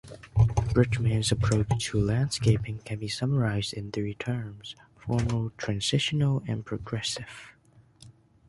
[0.73, 7.53] Bridgeman's approach to landscaping can be summarised in three terms: formal, transitional and progressive.